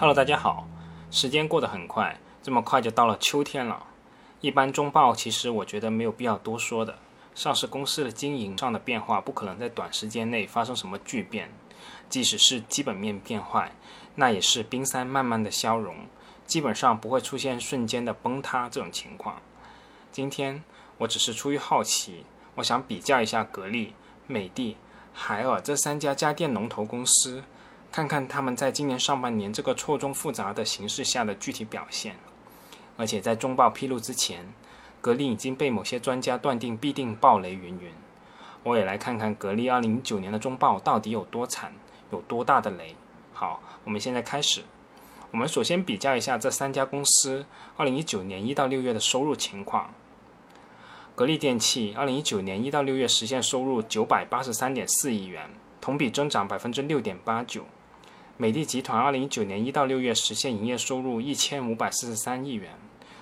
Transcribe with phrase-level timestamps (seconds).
[0.00, 0.66] Hello，大家好。
[1.10, 3.86] 时间过得很快，这么快就到了秋天了。
[4.40, 6.96] 一般中报其实我觉得没有必要多说的。
[7.34, 11.52] 上市公司的经营上的变化不可能在短时间内发生什么巨变，
[12.08, 13.72] 即使是基本面变坏，
[14.14, 15.94] 那也是冰山慢慢的消融，
[16.46, 19.42] 基本上不会出现瞬间的崩塌这种情况。
[20.10, 20.64] 今天
[20.96, 22.24] 我只是出于好奇，
[22.54, 23.92] 我想比较一下格力、
[24.26, 24.78] 美的、
[25.12, 27.44] 海尔这三家家电龙头公司。
[27.92, 32.16] 看看他们在今年上半年这个错综复杂的形势下的具体表现，
[32.96, 34.46] 而且在中报披露之前，
[35.00, 37.92] 格力已经被某些专家断定必定暴雷云云。
[38.62, 41.72] 我也来看看格力2019年的中报到底有多惨，
[42.12, 42.94] 有多大的雷。
[43.32, 44.62] 好，我们现在开始。
[45.32, 47.44] 我们首先比较一下这三家公司
[47.78, 49.92] 2019年1到6月的收入情况。
[51.16, 55.50] 格力电器2019年1到6月实现收入983.4亿元，
[55.80, 57.62] 同比增长6.89%。
[58.40, 62.72] 美的集团二零一九年一到六月实现营业收入一千五百四十三亿元，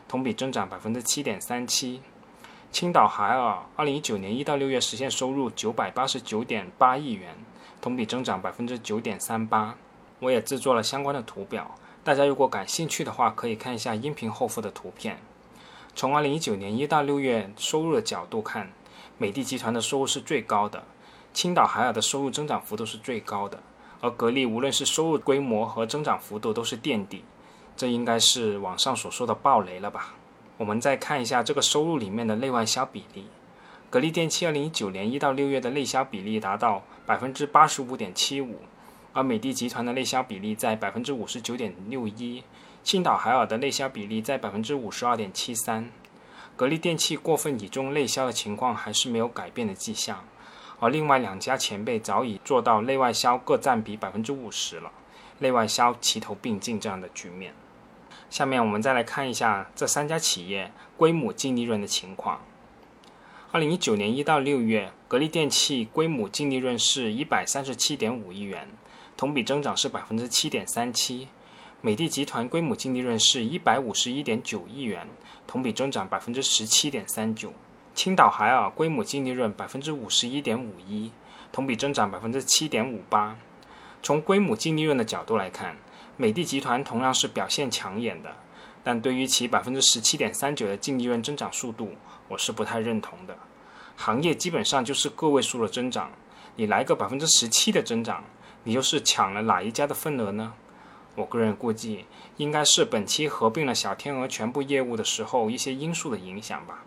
[0.07, 2.01] 同比增长百分之七点三七。
[2.71, 7.35] 青岛海尔二零一九年一到六月实现收入九百八十九点八亿元，
[7.81, 9.75] 同比增长百分之九点三八。
[10.21, 11.75] 我也制作了相关的图表，
[12.05, 15.19] 大家如果感兴趣的话，可以看一下音频后附的图片。
[15.97, 18.71] 从二零一九年一到六月收入的角度看，
[19.17, 20.85] 美的集团的收入是最高的，
[21.35, 23.61] 青岛海尔的收入增长幅度是最高的。
[24.01, 27.25] 而格力无论是收入规模和增长幅度都是垫底，
[27.77, 30.15] 这应该是网上所说的暴雷了吧？
[30.57, 33.27] 我们再看一下这个收入里面的内外销比例，
[33.91, 38.61] 格力电器二零一九年一到六月的内销比例达到百分之八十五点七五，
[39.13, 42.43] 而美的集团的内销比例在百分之五十九点六一，
[42.83, 45.91] 青岛海尔的内销比例在百分之五十二点七三，
[46.57, 50.25] 格力电器过分倚重内销的情况还是没有改变的迹象。
[50.81, 54.93] 而另外两家前辈早已做到内外销各占比百分之五十了，
[55.39, 57.53] 内外销齐头并进这样的局面。
[58.31, 62.41] 下面我们再来看一下这三家企业规模净利润的情况。
[63.51, 68.69] 二零一九年一到六月，格力电器规模净利润是一百三十七点五亿元，
[69.17, 71.29] 同比增长是百分之七点三七；
[71.81, 75.09] 美的集团规模净利润是一百五十一点九亿元，
[75.47, 77.53] 同比增长百分之十七点三九。
[77.99, 81.11] 青岛海尔归母净利润百分之五十一点五一，
[81.51, 83.37] 同比增长百分之七点五八。
[84.05, 85.77] 从归母净利润的角度来看，
[86.17, 88.37] 美的集团同样是表现抢眼的，
[88.85, 91.95] 但对于其百分之十七点三九的净利润增长速度，
[92.29, 93.37] 我是不太认同的。
[93.97, 96.13] 行业基本上就是个位数的增长，
[96.55, 98.23] 你来个百分之十七的增长，
[98.63, 100.53] 你又是抢了哪一家的份额呢？
[101.17, 102.05] 我个人估计，
[102.37, 106.85] 应该是本期合并了小天鹅全部业务的时候一些因素的影响吧。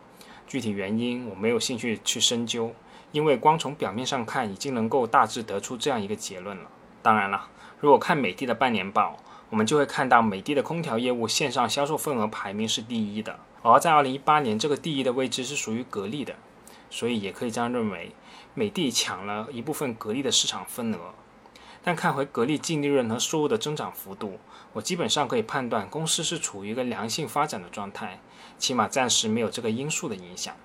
[0.52, 2.76] 具体原因我没有兴趣去深究，
[3.14, 6.64] 因为光从表面上看已经能够大致得出这样一个结论了。
[7.02, 7.48] 当然了，
[7.80, 9.16] 如果看美的的半年报，
[9.50, 16.36] 我们就会看到美的的空调业务线上销售份额排名是第一的，而在2018年这个第一的位置是属于格力的，
[16.90, 18.12] 所以也可以这样认为，
[18.54, 21.14] 美的抢了一部分格力的市场份额。
[21.84, 24.40] 但看回格力净利润和收入的增长幅度，
[24.74, 28.19] 我基本上可以判断公司是处于一个良性发展的状态，
[28.59, 30.56] 起码暂时没有这个因素的影响。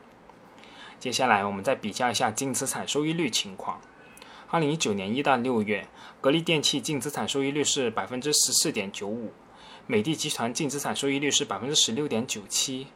[1.00, 3.80] 接下来我们再比较一下净资产收益率情况。
[4.50, 5.88] 二零一九年一到六月，
[6.20, 9.32] 格力电器净资产收益率是百分之十四点九五，
[9.86, 12.86] 美的集团净资产收益率是百分之十六点九七，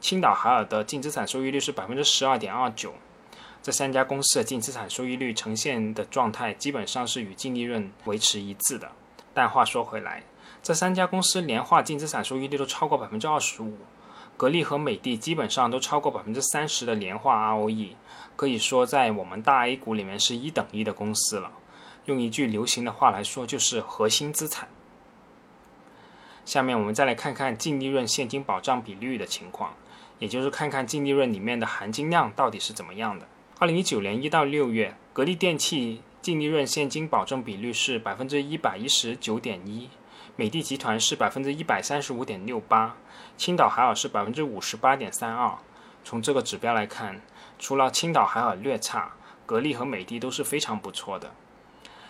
[0.00, 2.94] 青岛海尔的净资产收益率是百分之十二点二九。
[3.62, 8.90] 这三家公司的净资产收益率呈现的状态基本上是与净利润维持一致的。
[9.34, 10.22] 但话说回来，
[10.62, 13.76] 这三家公司年化净资产收益率都超过百分之二十五，
[14.36, 17.90] 格力和美的基本上都超过百分之三十的年化 ROE，
[18.34, 21.52] 可以说在我们大 A 股里面是一等一的公司了。
[22.06, 24.68] 用一句流行的话来说，就是核心资产。
[26.46, 29.74] 下面我们再来看看净利润现金保障比率的情况，
[30.18, 33.28] 也就是看看净利润里面的含金量到底是怎么样的。
[33.60, 39.90] 二零一九年一到六月，格力电器净利润现金保证比率是百分之一百一十九点一，
[40.34, 42.96] 美的集团是百分之一百三十五点六八，
[43.36, 45.58] 青岛海尔是百分之五十八点三二。
[46.02, 47.20] 从这个指标来看，
[47.58, 49.12] 除了青岛海尔略差，
[49.44, 51.30] 格力和美的都是非常不错的。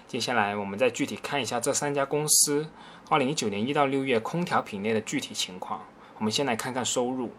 [0.07, 2.71] 接下来我们再具体看一下这三家公司
[3.09, 5.85] 二零一九年一到六月空调品类的具体情况。
[6.19, 7.33] 我们先来看看收入。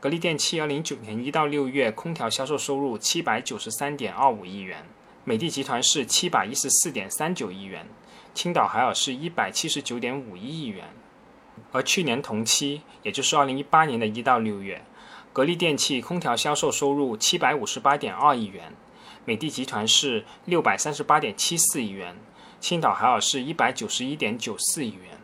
[0.00, 4.82] 格力电器二零一九年一到六月空调销售收入七百九十三点二五亿元，
[5.24, 7.86] 美的集团是七百一十四点三九亿元，
[8.32, 10.86] 青岛海尔是一百七十九点五一亿元。
[11.70, 14.82] 而去年同期，也就是二零一八年的一到六月，
[15.34, 18.72] 格力电器空调销售收入七百五十八点二亿元，
[19.26, 22.16] 美的集团是六百三十八点七四亿元，
[22.58, 25.19] 青岛海尔是一百九十一点九四亿元。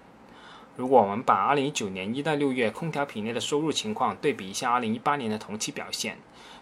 [0.76, 6.18] 如果我们把2019年1到6月空调品类的收入情况对比一下2018年的同期表现，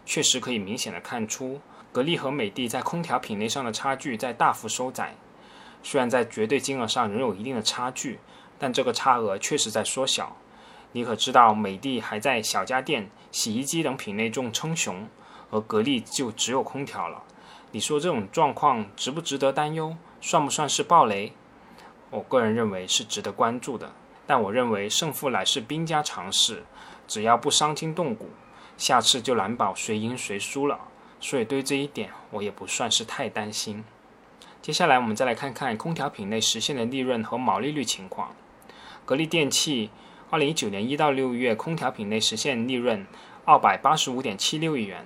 [0.07, 5.17] 确实可以明显的看出，格力和美的在空调品类上的差距在大幅收窄。
[5.83, 8.21] 虽然在绝对金额上仍有一定的差距，
[8.57, 10.37] 但这个差额确实在缩小。
[10.93, 15.09] 你可知道，美的还在小家电、洗衣机等品类中称雄，
[15.51, 17.25] 而格力就只有空调了。
[17.73, 19.97] 你说这种状况值不值得担忧？
[20.21, 21.33] 算不算是暴雷？
[22.11, 23.93] 我个人认为是值得关注的。
[24.27, 26.65] 但我认为胜负乃是兵家常事，
[27.07, 28.31] 只要不伤筋动骨，
[28.77, 30.81] 下次就难保谁赢谁输了。
[31.21, 33.85] 所以对这一点我也不算是太担心。
[34.61, 38.35] 接下来我们再来看看空调品类实现的利润和毛利率情况。
[39.05, 39.91] 格力电器
[40.31, 43.07] 二零一九年一到六月空调品类实现利润
[43.45, 45.05] 二百八十五点七六亿元，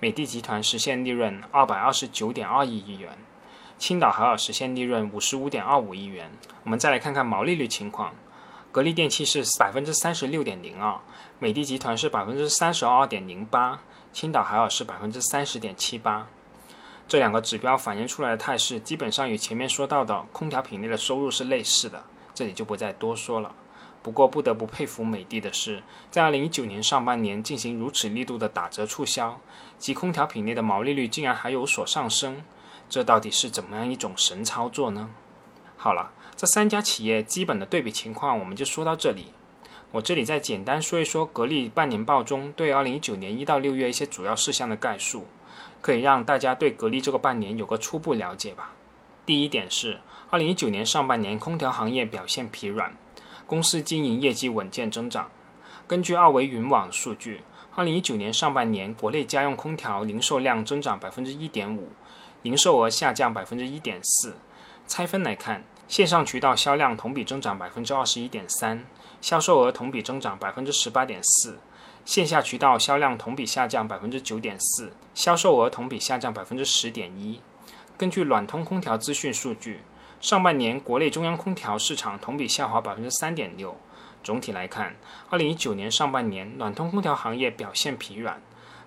[0.00, 3.18] 美的集团实现利润二百二十九点二亿亿元，
[3.76, 6.30] 青岛海尔实现利润五十五点二五亿元。
[6.62, 8.14] 我们再来看看毛利率情况。
[8.74, 10.98] 格力电器是百分之三十六点零二，
[11.38, 13.78] 美的集团是百分之三十二点零八，
[14.12, 16.26] 青岛海尔是百分之三十点七八。
[17.06, 22.02] 这两个指标反映出来的态势，基本上与前面说到的空调品类的收入是类似的，
[22.34, 23.54] 这里就不再多说了。
[24.02, 29.38] 不过不得不佩服美的的是，在二零一九年上半年进行如此力度的打折促销，
[29.78, 32.42] 及空调品类的毛利率竟然还有所上升，
[32.90, 35.10] 这到底是怎么样一种神操作呢？
[35.76, 36.10] 好了。
[36.36, 39.26] 这三家企业基本的对比情况，我们就说到这里。
[39.92, 45.28] 我这里再简单说一说格力半年报中对二零一九年一到六月一些主要事项的概述，
[45.80, 48.72] 可以让大家对格力这个半年有个初步了解吧。
[49.24, 50.00] 第一点是，
[50.30, 52.96] 二零一九年上半年空调行业表现疲软，
[53.46, 55.30] 公司经营业绩稳健增长。
[55.86, 57.42] 根据二维云网数据，
[57.76, 61.90] 二零一九年上半年国内家用空调零售量增长百分之一点五，
[62.42, 64.34] 零售额下降百分之一点四。
[64.88, 65.62] 拆分来看。
[65.86, 68.84] 线上渠道销量同比增长百分之二十一点三，
[69.20, 71.58] 销售额同比增长百分之十八点四；
[72.04, 77.40] 线下渠道销量同比下降百分之九点四，销售额同比下降百分之十点一。
[77.96, 79.82] 根据暖通空调资讯数据，
[80.20, 83.76] 上半年国内中央空调市场同比下滑百分之三点六。
[84.24, 84.96] 总体来看，
[85.28, 88.40] 二零一九年上半年暖通空调行业表现疲软。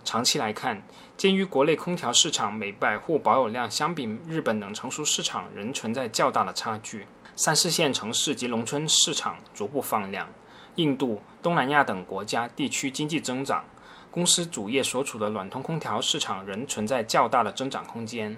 [0.07, 0.81] 长期来看，
[1.17, 7.05] 鉴于国内空调市场每百户保有量相比日本等成熟市场仍存在较大的差距，
[7.35, 10.29] 三四线城市及农村市场逐步放量，
[10.75, 13.65] 印度、东南亚等国家地区经济增长，
[14.09, 18.37] 公司主业所处的暖通空调市场仍存在较大的增长空间。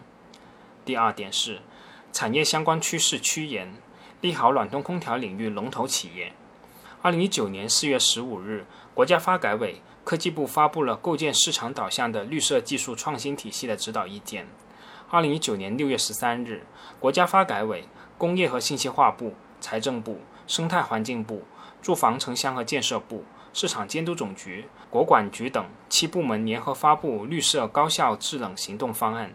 [0.83, 1.59] 第二点是，
[2.11, 3.75] 产业相关趋势趋严，
[4.21, 6.33] 利好暖通空调领域龙头企业。
[7.03, 8.65] 二零一九年四月十五日，
[8.95, 9.83] 国家发改委。
[10.09, 14.47] 科技部发布了构建市场导向的绿色技术创新体系的指导意见。
[15.11, 16.63] 二零一九年六月十三日，
[16.99, 21.43] 国家发改委、工业和信息化部、财政部、生态环境部、
[21.79, 23.23] 住房城乡和建设部、
[23.53, 29.31] 市场监督总局、国管局等七部门联合发布绿色高效制冷行动方案。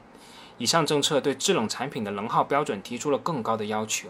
[0.59, 4.09] 以上政策对制冷产品的能耗标准提出了更高的要求，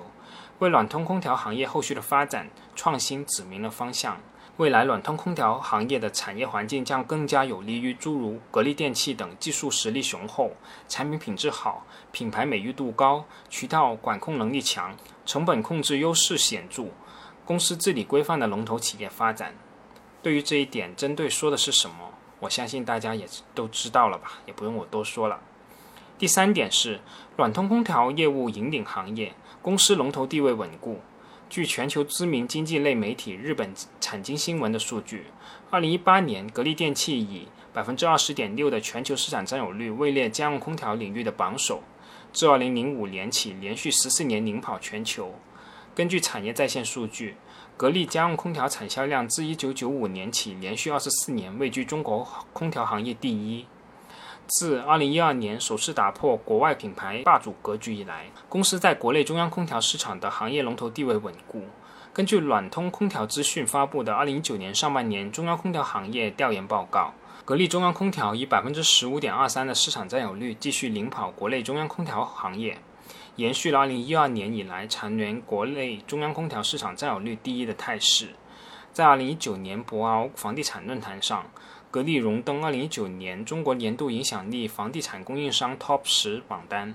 [0.60, 4.18] 为暖通空调行业后续的发展创新指明了方向。
[4.56, 10.52] 未来暖通空调行业的产业环境将更加有利于诸如格力电器等技术实力雄厚、
[10.88, 14.96] 产品品质好、品牌美誉度高、渠道管控能力强、
[15.26, 16.84] 成本控制优势显著、
[17.44, 19.56] 公司治理规范的龙头企业发展。
[20.22, 22.12] 对于这一点，针对说的是什么？
[22.38, 25.40] 我相信大家也都知道了吧，也不用我多说了。
[26.16, 27.00] 第三点是
[27.36, 31.00] 暖通空调业务引领行业，公司龙头地位稳固。
[31.50, 33.72] 据全球知名经济类媒体日本
[34.14, 35.24] 产经新闻的数据，
[35.70, 41.82] 二零一八年格力电器以百分之二十点六的全球市场占有率位列家用空调领域的榜首，
[42.32, 45.34] 自二零零五年起连续十四年领跑全球。
[45.96, 47.34] 根据产业在线数据，
[47.76, 53.66] 格力家用空调产销量自一九九五年起连续二十四年位居中国空调行业第一。
[54.46, 61.64] 自2012年首次打破国外品牌霸主格局以来，公司在国内中央空调市场的行业龙头地位稳固。
[62.14, 67.12] 根据暖通空调资讯发布的二零一九年上半年中央空调行业调研报告，
[67.44, 72.78] 格力中央空调以百分之十五点二三的市场占有率继续领跑国内中央空调行业，
[73.34, 78.28] 延续了二零一二年以来蝉联国内中央空调市场占有率第一的态势。
[78.92, 81.44] 在二零一九年博鳌房地产论坛上。
[81.94, 86.92] 格力荣登2019年中国年度影响力房地产供应商 TOP 十榜单，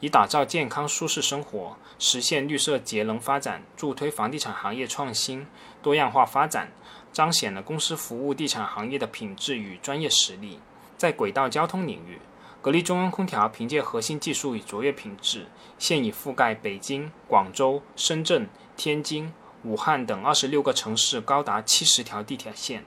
[0.00, 5.46] 以打造健康舒适生活、实现绿色节能发展，助推房地产行业创新
[5.80, 6.72] 多样化发展，
[7.12, 10.58] 彰显了公司服务地产行业的品质与专业实力。
[10.96, 12.18] 在轨道交通领域，
[12.60, 15.46] 格力中央空调凭借核心技术与卓越品质，
[15.78, 22.84] 现已覆盖北京、广州、深圳、天津、武汉等二十六个城市高达七十条地铁线，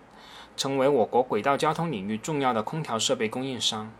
[0.55, 3.91] 成为我国轨道交通领域重要的空调设备供应商。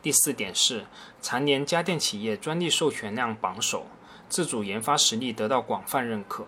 [0.00, 0.86] 第四点是，
[1.20, 3.86] 常年家电企业专利授权量榜首，
[4.28, 6.46] 自主研发实力得到广泛认可。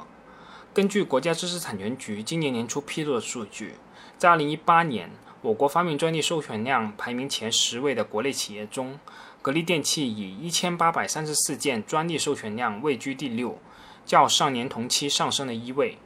[0.72, 3.74] 根据国家知识产权局今年年初披露的数据，
[4.18, 8.98] 在二零一八年，我国发明专利授权量排名前十位的国内企业中，
[9.40, 13.60] 格力电器以一千八百三十四件专利授权量位居第六，
[14.04, 15.98] 较上年同期上升了一位。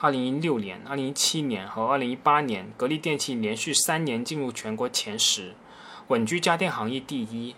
[0.00, 5.56] 二零一六年、二零一七年和二零一八年，格力电器连续三年进入全国前十。
[6.06, 7.56] 稳居家电行业第一。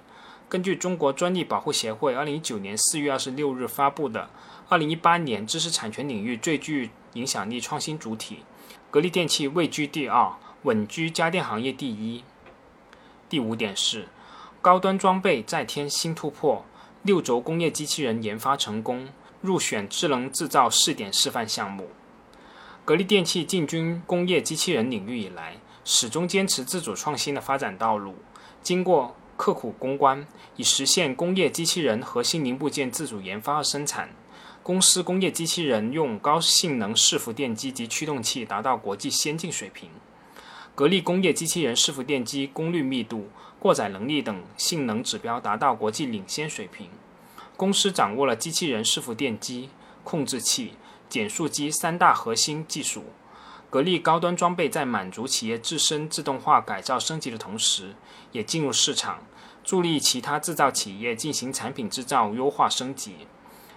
[0.49, 4.23] 根据中国专利保护协会二零一九年四月二十六日发布的
[4.71, 8.37] 《二零一八年知识产权领域最具影响力创新主体》，
[8.91, 10.33] 格力电器位居第二，
[10.63, 12.25] 稳居家电行业第一。
[13.29, 14.09] 第五点是，
[14.63, 16.65] 高端装备再添新突破，
[17.03, 19.11] 六轴工业机器人研发成功，
[19.43, 21.91] 入选智能制造试点示范项目。
[22.91, 28.17] 格力电器进军工业机器人领域以来，始终坚持自主创新的发展道路。
[28.65, 34.11] 经过刻苦攻关，以实现工业机器人核心零部件自主研发和生产。
[34.65, 39.89] 公司工业机器人用高性能伺服电机及驱动器达到国际先进水平。
[40.75, 43.29] 格力工业机器人伺服电机功率密度、
[43.61, 46.89] 过载能力等性能指标达到国际领先水平。
[47.57, 49.69] 公司掌握了机器人伺服电机、
[50.03, 50.73] 控制器、
[51.11, 53.05] 减速机三大核心技术。
[53.69, 57.95] 格力高端装备在满足企业自身自动化改造升级的同时，
[58.33, 59.23] 也进入市场，
[59.63, 63.29] 助力其他制造企业进行产品制造优化升级。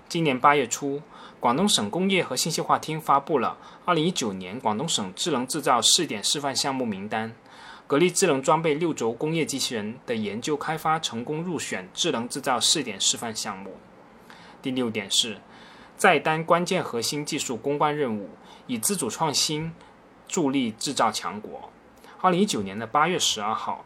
[0.09, 1.01] 今年八月初，
[1.39, 7.35] 广东省工业和信息化厅发布了二零一九年广东省智能制造试点示范项目名单，
[7.85, 13.77] 格力智能装备六轴工业机器人的研究开发成功入选智能制造试点示范项目。
[14.61, 15.37] 第六点是，
[15.97, 18.29] 在担关键核心技术攻关任务。
[18.67, 19.73] 以自主创新
[20.25, 21.69] 助力制造强国。
[22.21, 23.83] 二零一九年的八月十二号，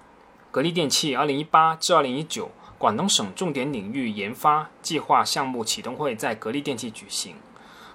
[0.52, 7.38] 格力电器二零一八至二零一九广东省重点领域研发计划项目启动会在格力电器举行。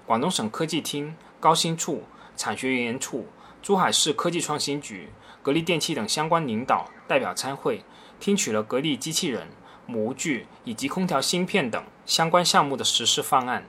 [0.05, 2.03] 广东省科技厅、高新处、
[2.35, 3.27] 产学研处、
[3.61, 5.07] 珠海市科技创新局、
[5.41, 7.85] 格力电器等相关领导代表参会，
[8.19, 9.47] 听取了格力机器人、
[9.85, 13.63] 模具以及空调芯片等相关项目的实施方案。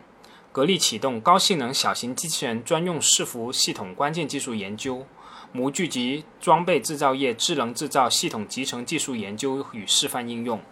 [0.55, 5.05] 格力启动高性能小型机器人专用伺服系统关键技术研究、
[5.51, 10.63] 模具及装备制造业智能制造系统集成技术研究与示范应用、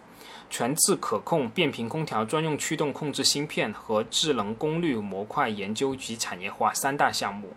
[0.49, 7.49] 全自可控变频空调专用驱动控制芯片和智能功率模块研究及产业化三大项目。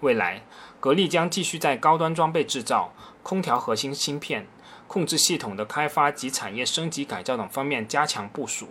[0.00, 0.42] 未来，
[0.78, 4.46] 格力将继续在高端装备制造、空调核心芯片、
[4.86, 8.68] 控制系统的开发及产业升级改造等方面加强部署。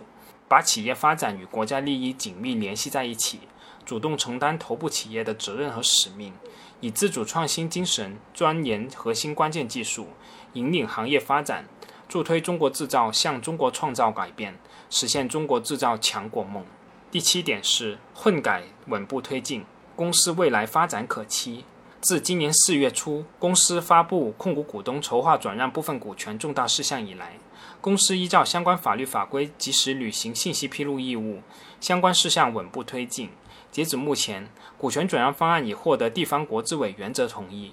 [0.52, 3.40] 把企业发展与国家利益紧密联系在一起，
[3.86, 6.34] 主动承担头部企业的责任和使命，
[6.80, 10.08] 以自主创新精神钻研核心关键技术，
[10.52, 11.64] 引领行业发展，
[12.06, 14.58] 助推中国制造向中国创造改变，
[14.90, 16.66] 实现中国制造强国梦。
[17.10, 19.64] 第七点是混改稳步推进，
[19.96, 21.64] 公司未来发展可期。
[22.02, 27.34] 自今年四月初，公司发布控股股东筹划转让部分股权重大事项以来。
[27.80, 31.42] 公司依照相关法律法规，及时履行信息披露义务，
[31.80, 33.30] 相关事项稳步推进。
[33.70, 37.72] 截止目前，股权转让方案已获得地方国资委原则同意。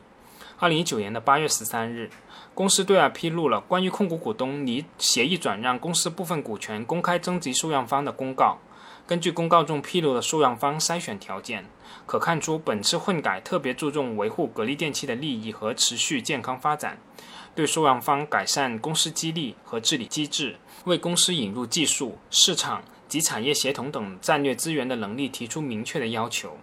[0.59, 2.11] 二零一九年的八月十三日，
[2.53, 8.59] 公司对外披露了关于控股股东拟协议转让公司部分股权公开征集受让方的公告。
[9.09, 11.65] 根据公告中披露的受让方筛选条件，
[12.05, 16.99] 可看出本次混改特别注重维护格力电器的利益和持续健康发展。
[17.55, 26.59] 对受让方改善公司激励和治理机制，为公司引入技术、市场及产业协同等战略资源的能力提出明确的要求。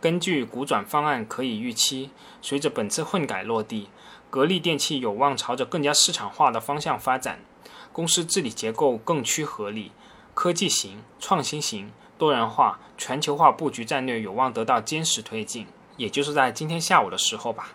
[0.00, 2.10] 根据股转方案，可以预期，
[2.42, 3.88] 随着本次混改落地，
[4.28, 7.38] 格力电器有望朝着更加市场化的方向发展，
[7.92, 9.92] 公司治理结构更趋合理，
[10.36, 15.66] 科技型、创新型、多元化、全球化布局战略有望得到坚实推进。
[15.96, 17.70] 也就是在今天下午的时候吧。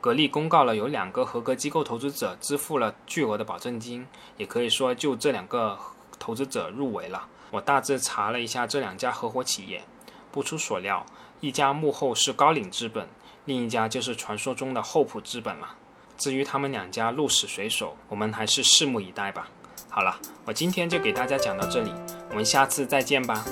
[0.00, 4.06] 格力公告了有两个合格机构投资者支付了巨额的保证金，
[4.38, 5.78] 也可以说就这两个
[6.18, 7.28] 投资者入围了。
[7.50, 9.84] 我大致查了一下这两家合伙企业，
[10.32, 11.04] 不出所料，
[11.40, 13.06] 一家幕后是高瓴资本，
[13.44, 15.74] 另一家就是传说中的厚朴资本了。
[16.16, 19.50] 至于他们两家鹿死谁手，我们还是拭目以待吧。
[19.90, 21.92] 好了，我今天就给大家讲到这里，
[22.30, 23.44] 我们下次再见吧。